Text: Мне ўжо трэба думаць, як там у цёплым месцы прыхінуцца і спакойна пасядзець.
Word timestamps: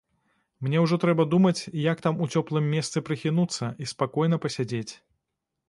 Мне 0.67 0.79
ўжо 0.85 0.95
трэба 1.03 1.25
думаць, 1.33 1.61
як 1.91 2.01
там 2.07 2.23
у 2.25 2.29
цёплым 2.35 2.71
месцы 2.73 3.05
прыхінуцца 3.11 3.71
і 3.85 3.93
спакойна 3.95 4.43
пасядзець. 4.47 4.91